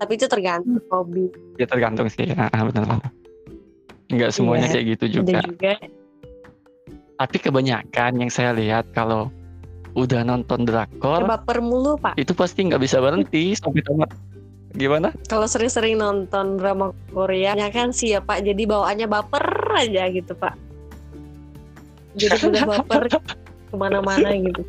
[0.00, 1.28] tapi itu tergantung hobi.
[1.60, 3.00] Ya tergantung sih, ah, benar.
[4.08, 5.40] Nggak semuanya Iya, kayak gitu ada juga.
[7.20, 9.28] Tapi kebanyakan yang saya lihat kalau
[9.92, 14.10] udah nonton drakor baper mulu pak itu pasti nggak bisa berhenti sampai tamat.
[14.70, 15.10] Gimana?
[15.26, 19.42] kalau sering-sering nonton drama Korea ya kan sih ya Pak jadi bawaannya baper
[19.74, 20.54] aja gitu Pak
[22.14, 23.02] jadi udah baper
[23.68, 24.62] ke mana-mana gitu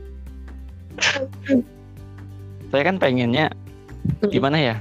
[2.73, 3.53] Saya kan pengennya
[4.21, 4.33] Mm.
[4.33, 4.75] gimana ya?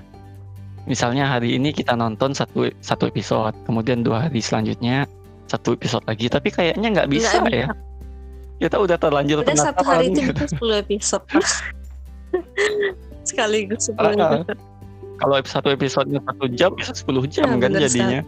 [0.88, 5.04] Misalnya hari ini kita nonton satu satu episode, kemudian dua hari selanjutnya
[5.50, 6.26] satu episode lagi.
[6.26, 7.68] Tapi kayaknya nggak bisa Nggak ya.
[8.60, 11.24] Kita udah terlanjur udah satu hari itu bisa 10 episode
[13.24, 14.58] sekaligus 10 Ah, episode
[15.16, 18.20] Kalau satu episodenya satu jam bisa 10 jam Ya, kan jadinya.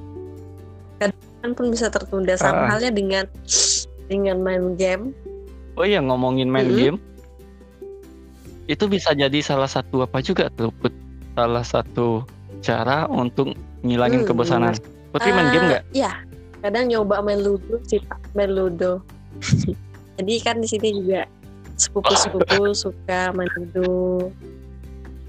[1.42, 2.68] kan pun bisa tertunda sama Ah.
[2.70, 3.24] halnya dengan
[4.06, 5.10] dengan main game
[5.74, 6.78] Oh iya ngomongin main Mm-mm.
[6.78, 6.98] game,
[8.68, 10.68] itu bisa jadi salah satu apa juga tuh?
[11.32, 12.28] Salah satu
[12.60, 14.76] cara untuk ngilangin Hmm, kebosanan.
[15.10, 15.84] Putri main game Eh, nggak?
[15.96, 16.12] Iya,
[16.62, 19.02] kadang nyoba main ludo sih pak, main ludo.
[20.16, 21.26] Jadi kan di sini juga
[21.74, 24.30] sepupu-sepupu suka main ludo.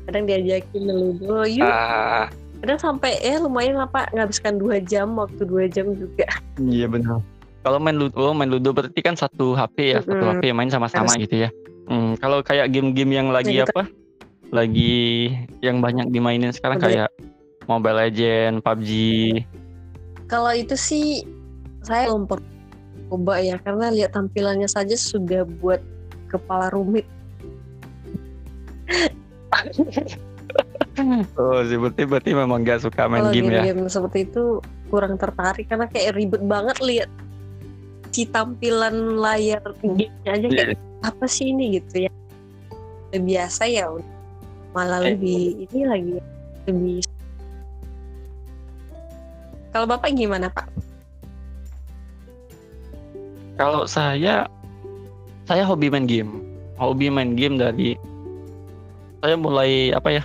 [0.03, 1.65] Kadang diajakin main ludo, yuk.
[1.65, 2.27] Ah,
[2.59, 6.27] Kadang sampai ya lumayan lah pak, ngabiskan dua jam, waktu dua jam juga.
[6.61, 7.19] iya benar.
[7.59, 10.35] kalau main ludo main ludo berarti kan satu HP ya satu Mm-mm.
[10.35, 11.49] HP main sama-sama gitu ya
[11.83, 13.63] Hmm, kalau kayak game-game yang lagi gitu.
[13.65, 13.87] apa
[14.49, 17.09] lagi yang banyak dimainin sekarang Mobile- kayak
[17.65, 18.89] Mobile Legend PUBG
[20.31, 21.27] Kalau itu sih
[21.83, 22.51] saya belum pernah
[23.11, 25.83] coba ya karena lihat tampilannya saja sudah buat
[26.31, 27.05] kepala rumit.
[31.37, 35.65] oh sih berarti memang gak suka main Kalau game ya game-game seperti itu kurang tertarik
[35.65, 37.09] karena kayak ribet banget lihat
[38.13, 40.77] si tampilan layar gamenya aja kayak Iya.
[41.01, 42.11] apa sih ini gitu ya.
[43.13, 43.89] Biasa ya
[44.73, 45.13] malah Eh.
[45.13, 46.13] lebih ini lagi
[46.69, 47.01] lebih
[49.73, 50.69] kalau bapak gimana pak?
[53.57, 54.45] Kalau saya,
[55.45, 56.41] saya hobi main game.
[56.77, 57.97] Hobi main game dari
[59.21, 60.23] saya mulai apa ya?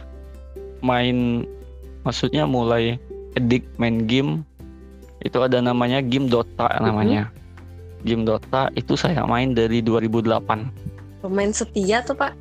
[0.80, 1.44] Main,
[2.04, 2.96] maksudnya mulai
[3.36, 4.44] edik main game.
[5.20, 7.28] Itu ada namanya game Dota namanya.
[8.06, 11.24] Game Dota itu saya main dari 2008.
[11.24, 12.32] Pemain setia tuh pak?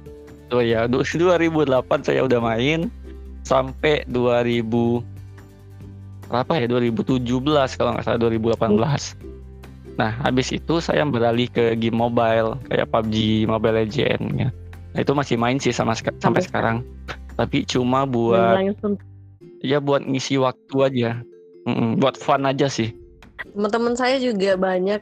[0.53, 2.87] Oh ya, du- 2008 saya udah main
[3.43, 5.16] sampai 2000
[6.27, 7.23] berapa ya 2017
[7.79, 9.97] kalau nggak salah 2018.
[9.97, 14.49] Nah, habis itu saya beralih ke game mobile kayak PUBG, Mobile Legend ya.
[14.93, 16.77] Nah, itu masih main sih sama sampai Sampai sekarang.
[17.33, 18.61] Tapi cuma buat
[19.65, 21.11] ya buat ngisi waktu aja.
[21.65, 22.93] Mm-mm, buat fun aja sih.
[23.53, 25.01] teman-teman saya juga banyak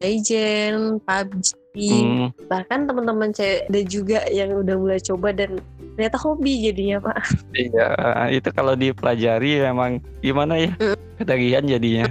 [0.00, 5.62] Legend, PUBG, Hmm, bahkan teman-teman cewek ada juga yang udah mulai coba dan
[6.00, 7.28] ternyata hobi jadinya pak.
[7.52, 7.92] iya,
[8.32, 10.72] itu kalau dipelajari memang gimana ya?
[10.80, 10.96] Mm.
[11.20, 12.06] Ketagihan jadinya.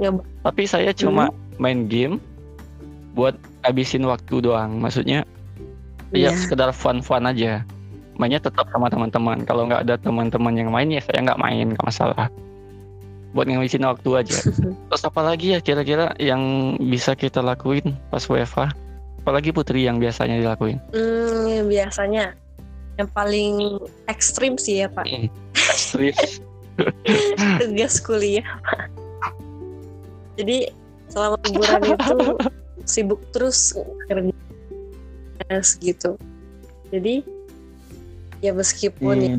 [0.00, 0.08] Ya,
[0.40, 1.28] Tapi saya cuma
[1.60, 2.16] main game
[3.12, 3.36] buat
[3.68, 4.80] habisin waktu doang.
[4.80, 5.28] Maksudnya
[6.08, 6.40] ya Iya.
[6.40, 7.60] sekedar fun-fun aja.
[8.16, 9.44] Mainnya tetap sama teman-teman.
[9.44, 12.32] Kalau nggak ada teman-teman yang main ya saya nggak main, nggak masalah.
[13.36, 14.40] Buat ngabisin waktu aja.
[14.88, 16.40] Terus apa lagi ya kira-kira yang
[16.80, 18.72] bisa kita lakuin pas WFH?
[19.20, 20.80] Apalagi Putri yang biasanya dilakuin?
[20.96, 22.32] Hmm, biasanya
[23.00, 25.08] yang paling ekstrim sih ya pak.
[25.54, 26.14] Ekstrim.
[27.60, 28.88] tugas kuliah pak.
[30.40, 30.72] Jadi
[31.10, 32.16] selama liburan itu
[32.86, 33.76] sibuk terus
[34.08, 36.16] kerja gitu.
[36.92, 37.24] Jadi
[38.40, 39.36] ya meskipun ya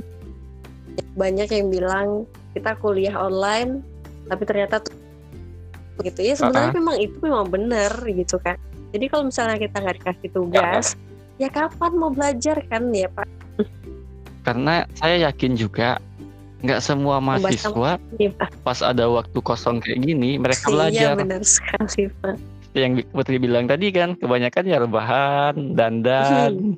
[0.92, 3.80] Hmm, banyak yang bilang kita kuliah online
[4.28, 4.92] tapi ternyata tuh
[6.04, 6.20] gitu.
[6.20, 8.60] Ya sebenarnya memang itu memang benar gitu kan
[8.92, 10.86] jadi kalau misalnya kita nggak dikasih tugas
[11.40, 13.28] ya kapan mau belajar kan ya pak
[14.42, 16.02] Karena saya yakin juga
[16.62, 21.14] nggak semua mahasiswa Iya, pas ada waktu kosong kayak gini mereka iya belajar.
[21.18, 22.38] benar sekali pak
[22.78, 26.78] yang Putri bilang tadi kan kebanyakan ya rebahan, dandan,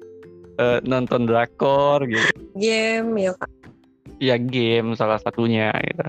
[0.57, 2.25] eh, nonton drakor gitu.
[2.55, 3.49] game ya pak
[4.17, 6.07] Ya game salah satunya gitu.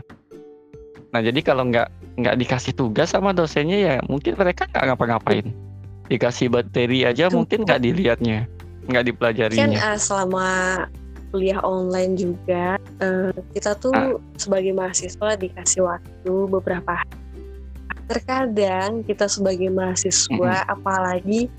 [1.10, 5.50] Nah jadi kalau nggak nggak dikasih tugas sama dosennya ya mungkin mereka nggak ngapa-ngapain.
[6.06, 7.42] Dikasih materi aja Tuh.
[7.42, 8.46] mungkin nggak dilihatnya,
[8.86, 9.78] nggak kan dipelajarinya.
[9.82, 10.46] eh, selama
[11.35, 14.14] kuliah online juga eh, kita tuh Ah.
[14.38, 17.11] sebagai mahasiswa dikasih waktu beberapa hari.
[18.07, 21.51] terkadang kita sebagai mahasiswa apalagi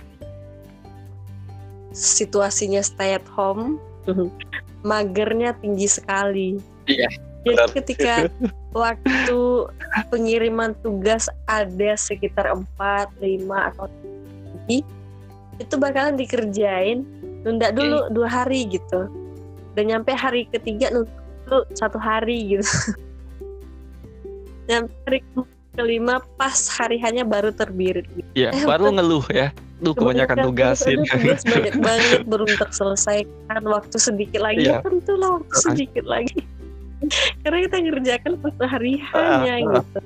[1.92, 3.76] situasinya stay at home
[4.82, 6.50] magernya tinggi sekali
[6.86, 7.10] Iya,
[7.44, 7.68] jadi benar.
[7.74, 8.14] ketika
[8.78, 9.40] waktu
[10.08, 12.64] pengiriman tugas ada sekitar 4,
[13.18, 14.86] 5 atau lebih
[15.58, 17.02] itu bakalan dikerjain
[17.42, 19.10] nunda dulu dua hari gitu
[19.76, 21.06] dan nyampe hari ketiga dulu
[21.74, 22.96] satu hari gitu
[24.66, 25.20] nyampe hari
[25.76, 28.28] kelima pas hari hanya baru terbirit gitu.
[28.34, 28.96] Ya Eh, baru betul.
[28.96, 29.48] ngeluh ya.
[29.84, 31.04] Duh kebanyakan tugasin.
[31.04, 34.80] Tugas banyak banget belum terselesaikan waktu sedikit lagi Iya.
[34.82, 36.40] tentulah waktu sedikit lagi
[37.44, 39.84] karena kita ngerjakan pas hari hanya ah.
[39.84, 40.00] gitu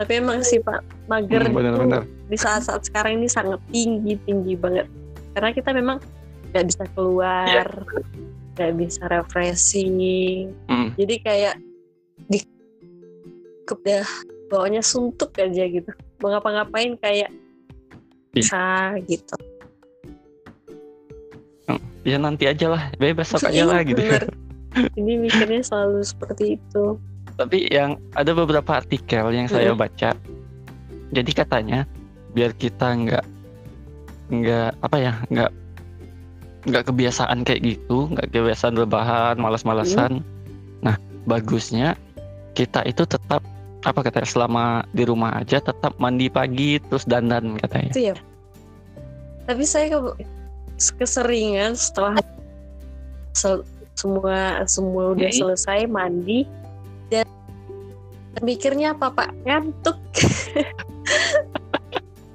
[0.00, 2.02] tapi emang sih pak mager Hmm, itu benar-benar.
[2.32, 4.88] di saat-saat sekarang ini sangat tinggi tinggi banget
[5.36, 6.00] karena kita memang
[6.52, 7.66] nggak bisa keluar
[8.54, 10.92] nggak bisa refreshing Hmm.
[10.94, 11.54] jadi kayak
[12.28, 12.38] di
[13.64, 14.04] udah
[14.46, 15.88] bawanya suntuk aja gitu
[16.20, 17.32] mau ngapa-ngapain kayak
[18.32, 18.40] Iya.
[18.40, 18.62] bisa
[19.04, 19.36] gitu
[22.02, 24.02] Ya nanti aja lah, Be, besok aja Iya, lah gitu.
[24.02, 24.26] bener.
[24.98, 26.98] jadi mikirnya selalu seperti itu
[27.38, 29.78] Tapi yang ada beberapa artikel yang saya Mm.
[29.78, 30.10] baca.
[31.14, 31.86] Jadi katanya
[32.34, 33.24] biar kita nggak
[34.34, 35.50] nggak apa ya nggak
[36.62, 40.22] nggak kebiasaan kayak gitu, nggak kebiasaan rebahan, malas-malasan.
[40.82, 40.94] Nah
[41.26, 41.98] bagusnya
[42.54, 43.42] kita itu tetap
[43.82, 47.90] apa katanya selama di rumah aja tetap mandi pagi terus dandan katanya.
[47.98, 48.14] ya
[49.42, 50.22] tapi saya ke-
[51.02, 52.14] keseringan setelah
[53.34, 53.66] sel-
[53.98, 55.38] semua semua udah Hmm.
[55.42, 56.46] selesai mandi
[57.10, 57.26] dan
[58.40, 59.28] Mikirnya apa Pak?
[59.44, 59.98] Ngantuk.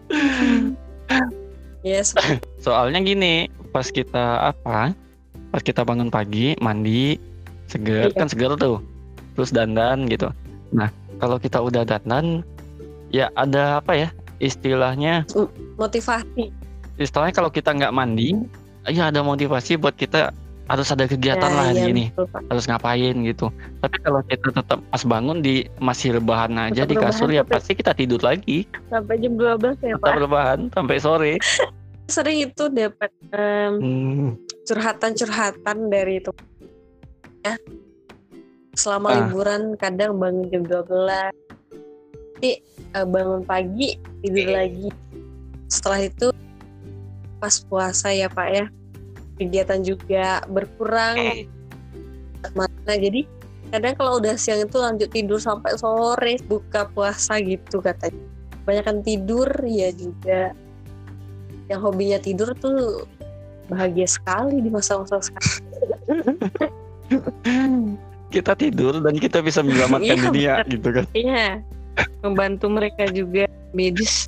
[1.88, 2.14] yes.
[2.62, 4.90] Soalnya gini, pas kita apa?
[5.48, 7.22] Pas kita bangun pagi, mandi,
[7.70, 8.18] seger Iya.
[8.18, 8.82] kan seger tuh.
[9.38, 10.34] Terus dandan gitu.
[10.74, 12.42] Nah, kalau kita udah dandan
[13.10, 14.10] ya ada apa ya?
[14.38, 15.30] Istilahnya
[15.78, 16.50] Motivasi.
[16.98, 18.34] istilahnya kalau kita nggak mandi,
[18.88, 20.34] ya ada motivasi buat kita
[20.68, 22.06] harus ada kegiatan lah hari iya, ini.
[22.12, 23.48] betul, harus ngapain gitu.
[23.80, 27.42] Tapi kalau kita tetap pas bangun di masih rebahan aja Tetap di kasur rebahan ya
[27.44, 28.66] tapi- pasti kita tidur lagi.
[28.90, 30.18] Sampai jam 12 ya Tetap Pak.
[30.20, 31.34] rebahan sampai sore.
[32.08, 36.32] Sering itu dapat Hmm, curhatan-curhatan dari itu
[37.44, 37.56] ya
[38.76, 39.16] selama Ah.
[39.24, 41.32] liburan kadang bangun jam 12
[42.38, 42.62] tapi
[42.94, 44.88] eh, bangun pagi tidur lagi.
[45.68, 46.28] Setelah itu
[47.42, 48.66] pas puasa ya pak ya.
[49.38, 51.18] Kegiatan juga berkurang.
[52.54, 53.26] Mana jadi
[53.74, 58.22] kadang kalau udah siang itu lanjut tidur sampai sore buka puasa gitu katanya.
[58.64, 60.54] Kebanyakan tidur ya juga
[61.68, 63.04] yang hobinya tidur tuh
[63.68, 65.60] bahagia sekali di masa-masa sekarang
[68.36, 70.72] kita tidur dan kita bisa menyelamatkan Iya, dunia benar.
[70.72, 71.06] gitu kan.
[71.16, 71.48] Iya,
[72.24, 74.28] membantu mereka juga medis.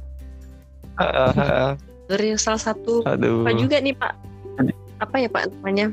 [2.10, 3.46] Dari salah satu Aduh.
[3.48, 4.14] apa juga nih Pak?
[5.04, 5.92] Apa ya Pak namanya?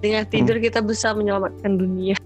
[0.00, 2.16] Dengan tidur kita bisa menyelamatkan dunia.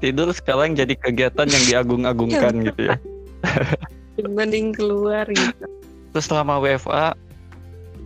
[0.00, 2.96] Tidur sekarang jadi kegiatan yang diagung-agungkan Iya, gitu ya.
[4.18, 5.64] Dibanding keluar gitu.
[6.16, 7.14] Terus selama WFA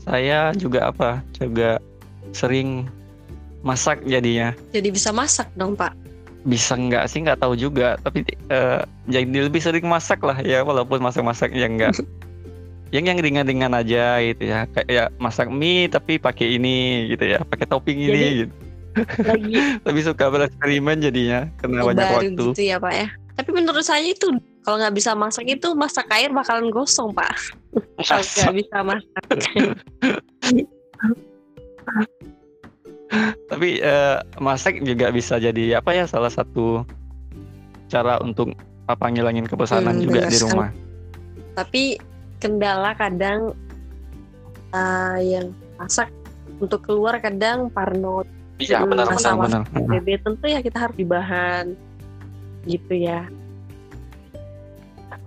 [0.02, 1.22] saya juga apa?
[1.34, 1.78] Juga
[2.30, 2.86] sering
[3.62, 4.50] masak jadinya.
[4.74, 5.94] Jadi bisa masak dong Pak.
[6.42, 10.98] bisa nggak sih nggak tahu juga tapi eh, jadi lebih sering masak lah ya walaupun
[10.98, 11.94] masak-masak yang nggak
[12.94, 17.46] yang yang ringan-ringan aja gitu ya kayak ya masak mie tapi pakai ini gitu ya
[17.46, 18.54] pakai topping ini Jadi- gitu
[19.22, 19.54] Lagi
[19.86, 23.08] lebih suka bereksperimen jadinya karena banyak waktu gitu ya Pak ya.
[23.38, 27.34] Tapi menurut saya itu kalau nggak bisa masak itu masak air bakalan gosong Pak.
[28.06, 29.24] Kalau nggak bisa masak.
[33.52, 36.80] tapi eh, masak juga bisa jadi apa ya salah satu
[37.92, 38.56] cara untuk
[38.88, 40.70] apa ngilangin kebosanan Hmm, juga di rumah.
[41.58, 42.00] Tapi
[42.40, 43.52] kendala kadang
[44.72, 46.08] eh, yang masak
[46.62, 48.22] untuk keluar kadang parno.
[48.62, 50.22] Iya benar benar benar.
[50.22, 51.74] tentu ya kita harus dibahan
[52.62, 53.26] gitu ya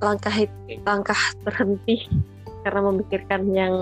[0.03, 0.33] langkah
[0.83, 2.07] langkah berhenti
[2.65, 3.73] karena memikirkan yang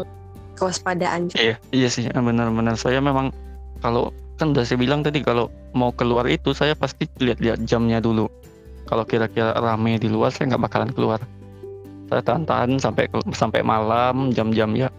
[0.60, 1.34] kewaspadaan.
[1.34, 2.78] Iya, iya sih, benar-benar.
[2.78, 3.34] Saya memang
[3.82, 8.30] kalau kan udah saya bilang tadi kalau mau keluar itu saya pasti lihat-lihat jamnya dulu.
[8.90, 11.20] Kalau kira-kira rame di luar saya nggak bakalan keluar.
[12.12, 14.92] Saya tahan-tahan sampai sampai malam jam-jam ya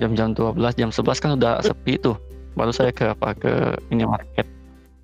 [0.00, 2.16] jam-jam 12 jam 11 kan udah sepi tuh.
[2.56, 3.52] Baru saya ke apa ke
[3.92, 4.48] ini market.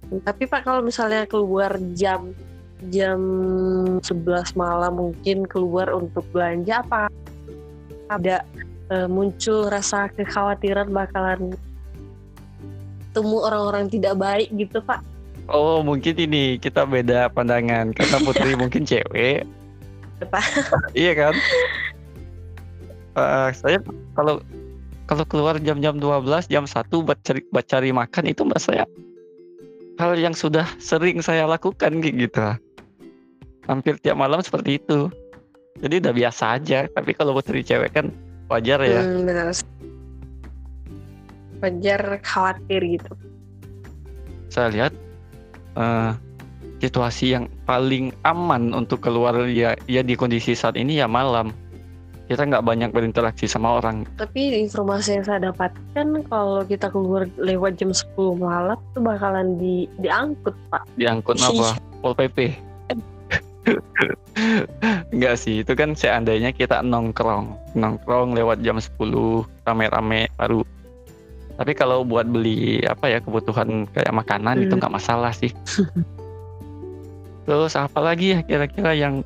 [0.09, 2.33] Tapi Pak kalau misalnya keluar jam
[2.94, 3.20] jam
[4.00, 7.10] 11 malam mungkin keluar untuk belanja apa
[8.08, 8.46] ada
[8.94, 11.52] eh, muncul rasa kekhawatiran bakalan
[13.12, 15.02] temu orang-orang tidak baik gitu Pak.
[15.48, 19.44] Oh mungkin ini kita beda pandangan karena Putri mungkin cewek.
[20.98, 21.34] Iya kan?
[23.18, 23.78] Eh, saya
[24.18, 24.42] kalau
[25.08, 28.84] kalau keluar jam-jam 12, jam 1 buat cari buat cari makan itu mbak saya
[29.98, 32.54] hal yang sudah sering saya lakukan gitu.
[33.68, 35.12] Hampir tiap malam seperti itu.
[35.78, 36.88] Jadi udah biasa aja.
[36.88, 38.11] Tapi kalau Putri cewek kan
[38.48, 39.04] wajar ya.
[39.04, 39.52] Hmm, benar.
[41.61, 43.12] Wajar khawatir gitu.
[44.48, 44.92] Saya lihat
[45.76, 46.11] eh,
[46.81, 51.52] situasi yang paling aman untuk keluar ya ya di kondisi saat ini ya malam.
[52.28, 54.04] Kita nggak banyak berinteraksi sama orang.
[54.20, 59.88] Tapi informasi yang saya dapatkan kalau kita keluar lewat jam 10 malam itu bakalan di
[59.96, 60.85] diangkut Pak.
[61.00, 62.67] diangkut apa pol pp
[65.11, 68.96] enggak sih itu kan seandainya kita nongkrong nongkrong lewat jam 10
[69.66, 70.62] rame-rame baru
[71.59, 74.80] tapi kalau buat beli apa ya kebutuhan kayak makanan itu Hmm.
[74.80, 75.51] nggak masalah sih
[77.47, 79.24] terus apa lagi ya kira-kira yang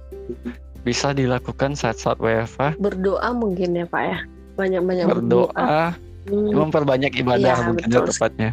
[0.83, 4.19] bisa dilakukan saat-saat WFA Berdoa mungkin ya Pak ya.
[4.59, 5.51] Banyak-banyak berdoa.
[5.55, 5.83] berdoa
[6.23, 8.07] Hmm, memperbanyak ibadah Iya, mungkin betul.
[8.15, 8.51] tepatnya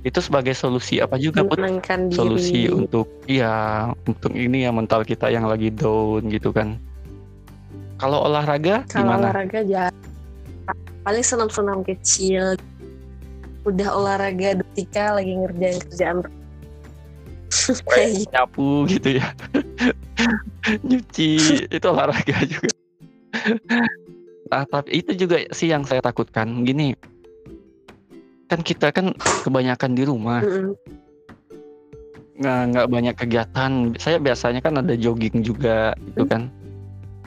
[0.00, 1.60] itu sebagai solusi apa juga Put?
[1.60, 2.16] menenangkan diri.
[2.16, 6.80] solusi untuk iya untuk ini ya mental kita yang lagi down gitu kan
[8.00, 9.92] kalau olahraga Kalau gimana olahraga ya
[11.04, 12.56] paling senam-senam kecil.
[13.68, 16.16] Udah olahraga ketika lagi ngerjain kerjaan.
[17.90, 18.30] Kayak gitu.
[18.32, 19.26] nyapu gitu ya
[20.88, 21.30] nyuci
[21.66, 22.70] itu olahraga juga
[24.50, 26.94] nah tapi itu juga sih yang saya takutkan gini
[28.50, 29.14] kan kita kan
[29.46, 30.42] kebanyakan di rumah
[32.40, 33.72] nggak nggak banyak kegiatan.
[34.00, 36.48] Saya biasanya kan ada jogging juga gitu kan.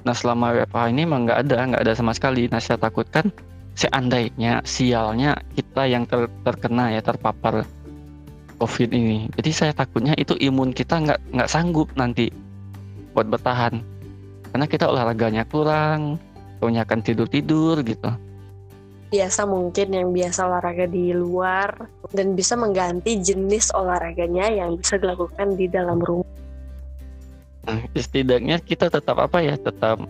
[0.04, 2.50] Nah selama WFH ini emang nggak ada, nggak ada sama sekali.
[2.50, 3.30] Nah saya takutkan
[3.78, 7.62] seandainya sialnya kita yang ter, terkena ya terpapar
[8.58, 9.30] COVID ini.
[9.38, 12.34] Jadi saya takutnya itu imun kita nggak nggak sanggup nanti
[13.14, 13.86] buat bertahan.
[14.50, 16.18] Karena kita olahraganya kurang,
[16.58, 18.33] kebanyakan tidur-tidur gitu
[19.14, 25.54] biasa mungkin yang biasa olahraga di luar dan bisa mengganti jenis olahraganya yang bisa dilakukan
[25.54, 26.26] di dalam rumah.
[27.70, 30.02] Nah, setidaknya kita tetap apa ya, tetap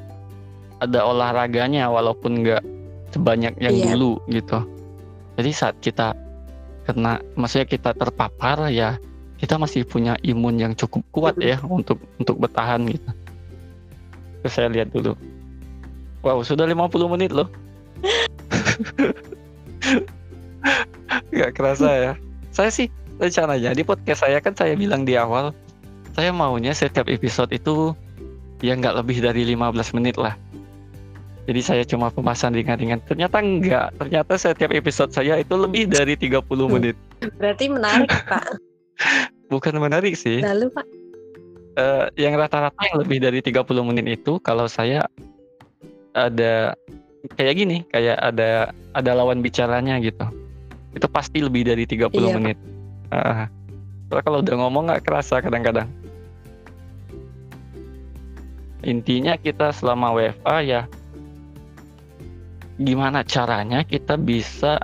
[0.79, 2.63] ada olahraganya walaupun nggak
[3.11, 3.85] sebanyak yang iya.
[3.91, 4.63] dulu gitu.
[5.35, 6.15] Jadi saat kita
[6.87, 8.95] kena, maksudnya kita terpapar ya,
[9.37, 13.11] kita masih punya imun yang cukup kuat ya untuk untuk bertahan gitu.
[14.41, 15.13] Terus saya lihat dulu.
[16.23, 17.51] Wow, sudah 50 menit loh.
[21.33, 22.13] Gak kerasa ya.
[22.53, 22.87] Saya sih
[23.17, 25.53] rencananya di podcast saya kan saya bilang di awal
[26.13, 27.93] saya maunya setiap episode itu
[28.61, 30.37] ya nggak lebih dari 15 menit lah.
[31.43, 33.03] Jadi saya cuma pembahasan ringan-ringan.
[33.03, 33.91] Ternyata enggak.
[33.99, 36.39] Ternyata setiap episode saya itu lebih dari 30
[36.71, 36.95] menit.
[37.35, 38.45] Berarti menarik, Pak.
[39.51, 40.39] Bukan menarik sih.
[40.39, 40.87] Lalu, Pak?
[41.73, 45.03] Uh, yang rata-rata yang lebih dari 30 menit itu kalau saya
[46.15, 46.77] ada
[47.31, 50.27] kayak gini, kayak ada ada lawan bicaranya gitu.
[50.91, 52.35] Itu pasti lebih dari 30 iya.
[52.35, 52.57] menit.
[53.09, 53.47] Uh,
[54.21, 55.87] kalau udah ngomong nggak kerasa kadang-kadang.
[58.83, 60.81] Intinya kita selama WFA ya
[62.81, 64.81] gimana caranya kita bisa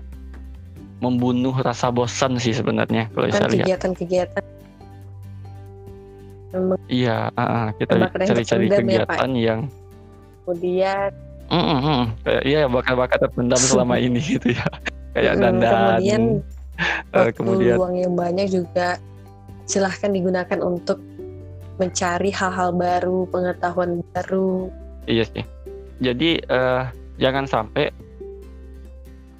[1.03, 3.67] membunuh rasa bosan sih sebenarnya kalau saya lihat.
[3.67, 4.43] Kegiatan-kegiatan.
[6.89, 9.59] Iya, uh, kita cari-cari ya, kegiatan ya, yang
[10.49, 11.13] kemudian
[11.49, 12.01] Mm -hmm.
[12.21, 14.65] Kayak iya bakat-bakat terpendam selama ini gitu ya.
[15.17, 15.73] Kayak mm, dandan.
[15.73, 16.23] Kemudian
[17.13, 19.01] uh, kemudian uang yang banyak juga
[19.65, 21.01] silahkan digunakan untuk
[21.81, 24.69] mencari hal-hal baru, pengetahuan baru.
[25.09, 25.45] Iya sih.
[25.99, 26.85] Jadi uh,
[27.17, 27.89] jangan sampai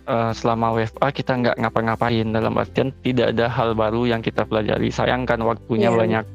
[0.10, 4.90] uh, selama WFA kita nggak ngapa-ngapain dalam artian tidak ada hal baru yang kita pelajari.
[4.90, 6.00] Sayangkan waktunya yeah.
[6.00, 6.26] banyak,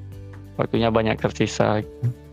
[0.60, 1.82] waktunya banyak tersisa.
[1.82, 2.23] Gitu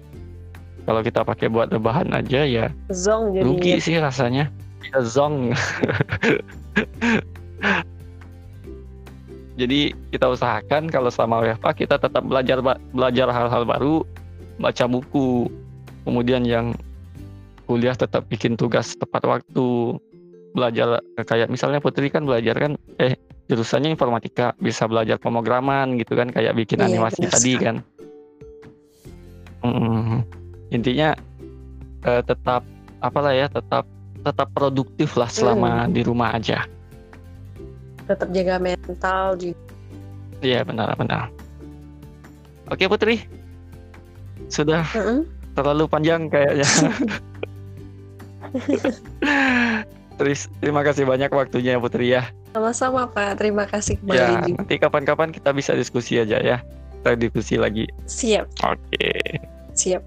[0.85, 4.49] kalau kita pakai buat rebahan aja ya zong jadi rugi sih rasanya.
[4.89, 5.53] Ya zong.
[9.59, 12.63] Jadi kita usahakan kalau sama WFA kita tetap belajar
[12.95, 14.01] belajar hal-hal baru
[14.57, 15.45] baca buku.
[16.01, 16.73] Kemudian yang
[17.69, 20.01] kuliah tetap bikin tugas tepat waktu.
[20.57, 20.97] Belajar
[21.29, 23.13] kayak misalnya Putri kan belajar kan eh
[23.53, 27.75] jurusannya informatika bisa belajar pemrograman gitu kan kayak bikin iya, animasi tadi kan.
[29.61, 30.40] Hmm
[30.71, 31.13] intinya
[32.07, 32.63] uh, tetap
[33.03, 33.85] apalah ya tetap
[34.21, 35.91] tetap produktif lah selama hmm.
[35.93, 36.65] di rumah aja
[38.07, 39.59] tetap jaga mental juga
[40.41, 41.29] iya benar benar
[42.71, 43.23] oke Putri
[44.51, 45.19] sudah mm -hmm.
[45.53, 46.67] terlalu panjang kayaknya
[50.21, 52.29] Terus terima kasih banyak waktunya Putri ya.
[52.53, 54.21] Sama-sama Pak, terima kasih kembali.
[54.21, 56.61] Ya, nanti kapan-kapan kita bisa diskusi aja ya.
[57.01, 57.89] Kita diskusi lagi.
[58.05, 58.45] Siap.
[58.61, 59.41] Oke.
[59.73, 60.03] Siap.